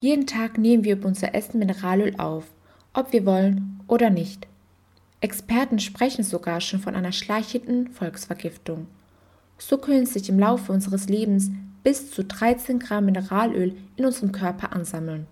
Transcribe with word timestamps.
Jeden 0.00 0.28
Tag 0.28 0.58
nehmen 0.58 0.84
wir 0.84 0.92
über 0.92 1.08
unser 1.08 1.34
Essen 1.34 1.58
Mineralöl 1.58 2.14
auf, 2.18 2.44
ob 2.92 3.12
wir 3.12 3.26
wollen 3.26 3.80
oder 3.88 4.10
nicht. 4.10 4.46
Experten 5.20 5.80
sprechen 5.80 6.22
sogar 6.22 6.60
schon 6.60 6.78
von 6.78 6.94
einer 6.94 7.10
schleichenden 7.10 7.88
Volksvergiftung. 7.88 8.86
So 9.58 9.76
können 9.76 10.06
sich 10.06 10.28
im 10.28 10.38
Laufe 10.38 10.70
unseres 10.70 11.08
Lebens 11.08 11.50
bis 11.82 12.12
zu 12.12 12.22
13 12.22 12.78
Gramm 12.78 13.06
Mineralöl 13.06 13.74
in 13.96 14.04
unserem 14.04 14.30
Körper 14.30 14.72
ansammeln. 14.72 15.26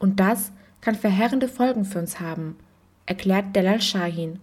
Und 0.00 0.18
das 0.18 0.50
kann 0.80 0.96
verheerende 0.96 1.46
Folgen 1.46 1.84
für 1.84 2.00
uns 2.00 2.18
haben, 2.18 2.56
erklärt 3.06 3.54
Delal 3.54 3.80
Shahin. 3.80 4.40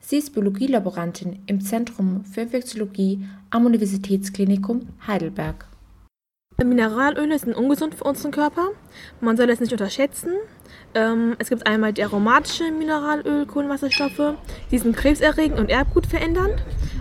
Sie 0.00 0.16
ist 0.16 0.32
Biologielaborantin 0.32 1.40
im 1.44 1.60
Zentrum 1.60 2.24
für 2.24 2.40
Infektiologie 2.40 3.26
am 3.50 3.66
Universitätsklinikum 3.66 4.88
Heidelberg. 5.06 5.66
Mineralöle 6.64 7.38
sind 7.38 7.54
ungesund 7.54 7.94
für 7.94 8.02
unseren 8.02 8.32
Körper. 8.32 8.70
Man 9.20 9.36
soll 9.36 9.48
es 9.48 9.60
nicht 9.60 9.70
unterschätzen. 9.70 10.32
Ähm, 10.92 11.36
es 11.38 11.50
gibt 11.50 11.68
einmal 11.68 11.92
die 11.92 12.02
aromatische 12.02 12.72
Mineralöl, 12.72 13.46
Kohlenwasserstoffe. 13.46 14.34
Die 14.72 14.78
sind 14.78 14.96
krebserregend 14.96 15.60
und 15.60 15.70
erbgutverändernd. 15.70 16.56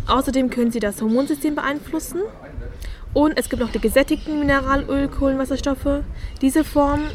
Außerdem 0.05 0.51
können 0.51 0.69
sie 0.69 0.79
das 0.79 1.01
Hormonsystem 1.01 1.55
beeinflussen. 1.55 2.19
Und 3.15 3.35
es 3.35 3.49
gibt 3.49 3.59
noch 3.59 3.71
die 3.71 3.81
gesättigten 3.81 4.37
Mineralöl, 4.37 5.07
Kohlenwasserstoffe. 5.07 6.03
Diese 6.39 6.63
Formen 6.63 7.07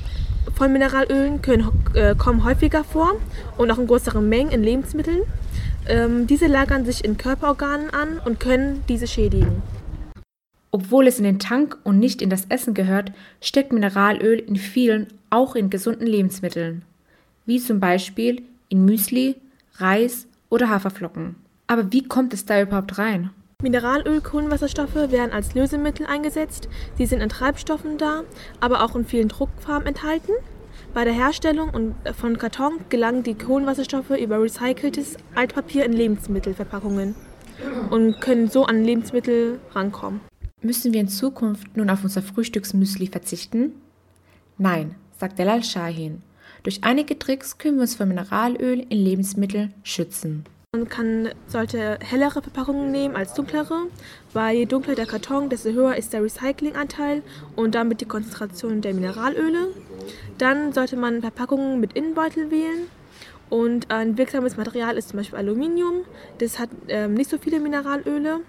von 0.57 0.73
Mineralölen 0.73 1.43
können, 1.43 1.71
äh, 1.95 2.17
kommen 2.17 2.45
häufiger 2.45 2.83
vor 2.83 3.13
und 3.57 3.71
auch 3.71 3.79
in 3.79 3.87
größeren 3.87 4.29
Mengen 4.29 4.51
in 4.51 4.65
Lebensmitteln. 4.65 5.21
Ähm, 5.87 6.27
diese 6.27 6.49
lagern 6.49 6.85
sich 6.85 7.05
in 7.05 7.17
Körperorganen 7.17 7.91
an 7.91 8.21
und 8.25 8.41
können 8.41 8.83
diese 8.89 9.07
schädigen. 9.07 9.63
Obwohl 10.75 11.07
es 11.07 11.19
in 11.19 11.25
den 11.25 11.39
Tank 11.39 11.77
und 11.85 11.99
nicht 11.99 12.23
in 12.23 12.31
das 12.31 12.47
Essen 12.49 12.73
gehört, 12.73 13.13
steckt 13.43 13.75
Mineralöl 13.75 14.39
in 14.39 14.57
vielen, 14.57 15.07
auch 15.29 15.55
in 15.55 15.69
gesunden 15.69 16.07
Lebensmitteln, 16.07 16.83
wie 17.45 17.61
zum 17.61 17.79
Beispiel 17.79 18.43
in 18.71 18.87
Müsli, 18.87 19.37
Reis 19.75 20.27
oder 20.49 20.71
Haferflocken. 20.71 21.37
Aber 21.67 21.93
wie 21.93 22.03
kommt 22.03 22.33
es 22.33 22.47
da 22.47 22.63
überhaupt 22.63 22.97
rein? 22.97 23.31
Mineralöl, 23.61 24.23
Kohlenwasserstoffe 24.23 24.95
werden 24.95 25.31
als 25.31 25.55
Lösemittel 25.55 26.07
eingesetzt. 26.07 26.71
Sie 26.97 27.05
sind 27.05 27.21
in 27.21 27.29
Treibstoffen 27.29 27.99
da, 27.99 28.23
aber 28.61 28.83
auch 28.83 28.97
in 28.97 29.05
vielen 29.05 29.29
Druckfarben 29.29 29.87
enthalten. 29.87 30.33
Bei 30.95 31.05
der 31.05 31.13
Herstellung 31.13 31.95
von 32.19 32.39
Karton 32.39 32.81
gelangen 32.89 33.23
die 33.23 33.35
Kohlenwasserstoffe 33.35 34.19
über 34.19 34.41
recyceltes 34.41 35.19
Altpapier 35.35 35.85
in 35.85 35.93
Lebensmittelverpackungen 35.93 37.15
und 37.91 38.23
können 38.23 38.49
so 38.49 38.65
an 38.65 38.83
Lebensmittel 38.83 39.61
rankommen. 39.75 40.32
Müssen 40.65 40.93
wir 40.93 41.01
in 41.01 41.09
Zukunft 41.09 41.77
nun 41.77 41.91
auf 41.91 42.05
unser 42.05 42.23
Frühstücksmüsli 42.23 43.09
verzichten? 43.09 43.73
Nein, 44.59 44.95
sagt 45.19 45.41
Delal 45.41 45.65
Shahin. 45.65 46.23
Durch 46.63 46.85
einige 46.85 47.19
Tricks 47.19 47.59
können 47.59 47.79
wir 47.79 47.83
uns 47.83 47.97
vor 47.97 48.07
Mineralöl 48.07 48.87
in 48.89 48.99
Lebensmitteln 48.99 49.75
schützen. 49.83 50.45
Man 50.73 50.89
kann, 50.89 51.31
sollte 51.49 51.99
hellere 52.01 52.43
Verpackungen 52.43 52.93
nehmen 52.93 53.17
als 53.17 53.35
dunklere, 53.35 53.89
weil 54.33 54.57
je 54.57 54.67
dunkler 54.67 54.95
der 54.95 55.07
Karton, 55.07 55.49
desto 55.49 55.71
höher 55.71 55.97
ist 55.97 56.13
der 56.13 56.23
Recyclinganteil 56.23 57.23
und 57.57 57.75
damit 57.75 58.01
die 58.01 58.07
Konzentration 58.07 58.83
der 58.83 58.95
Mineralöle. 58.95 59.67
Dann 60.39 60.73
sollte 60.73 60.97
man 60.97 61.23
Verpackungen 61.23 61.81
mit 61.81 61.95
Innenbeutel 61.95 62.53
wählen 62.53 62.87
und 63.51 63.91
ein 63.91 64.17
wirksames 64.17 64.57
Material 64.57 64.97
ist 64.97 65.09
zum 65.09 65.19
Beispiel 65.19 65.39
Aluminium. 65.39 66.05
Das 66.39 66.61
hat 66.61 66.71
ähm, 66.87 67.15
nicht 67.15 67.29
so 67.29 67.37
viele 67.37 67.59
Mineralöle. 67.59 68.41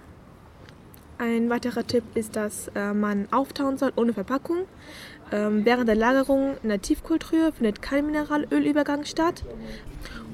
Ein 1.20 1.50
weiterer 1.50 1.86
Tipp 1.86 2.04
ist, 2.16 2.36
dass 2.36 2.70
äh, 2.76 2.94
man 2.94 3.28
auftauen 3.32 3.78
soll 3.78 3.94
ohne 3.96 4.14
Verpackung. 4.14 4.66
Ähm, 5.32 5.64
während 5.64 5.88
der 5.88 5.96
Lagerung 5.96 6.56
in 6.64 6.70
der 6.70 6.82
Tiefkultur 6.82 7.52
findet 7.52 7.82
kein 7.82 8.06
Mineralölübergang 8.08 9.06
statt. 9.06 9.44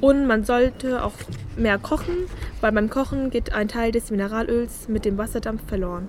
Und 0.01 0.25
man 0.25 0.45
sollte 0.45 1.03
auch 1.03 1.13
mehr 1.57 1.77
kochen, 1.77 2.15
weil 2.61 2.71
beim 2.71 2.89
Kochen 2.89 3.29
geht 3.29 3.53
ein 3.53 3.67
Teil 3.67 3.91
des 3.91 4.09
Mineralöls 4.09 4.87
mit 4.87 5.03
dem 5.03 5.17
Wasserdampf 5.17 5.67
verloren. 5.67 6.07